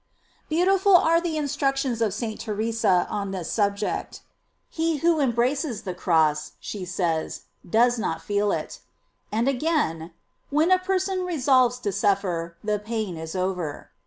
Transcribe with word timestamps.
"* 0.27 0.49
Beautiful 0.49 0.95
are 0.97 1.21
the 1.21 1.37
instructions 1.37 2.01
of 2.01 2.11
St. 2.11 2.39
Theresa 2.41 3.05
on 3.07 3.29
this 3.29 3.51
sub 3.51 3.77
ject: 3.77 4.23
"He 4.67 4.97
who 4.97 5.19
embraces 5.19 5.83
the 5.83 5.93
cross," 5.93 6.53
she 6.59 6.85
says, 6.85 7.43
"does 7.69 7.99
not 7.99 8.19
feel 8.19 8.51
it." 8.51 8.79
And 9.31 9.47
again: 9.47 10.11
"When 10.49 10.71
a 10.71 10.79
person 10.79 11.23
resolves 11.23 11.77
to 11.81 11.91
suffer, 11.91 12.57
the 12.63 12.79
pain 12.79 13.15
is 13.15 13.35
over." 13.35 13.91